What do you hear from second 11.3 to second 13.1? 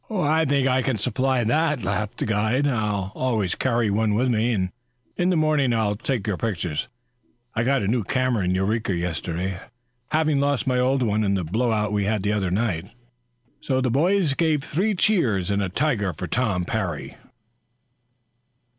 the blow out we had the other night."